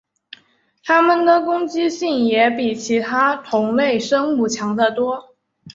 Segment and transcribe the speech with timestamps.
[0.83, 5.35] 它们的攻击性也比其他同类生物强得多。